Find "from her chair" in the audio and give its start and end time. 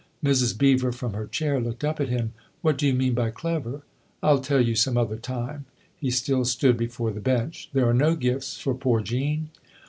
0.91-1.59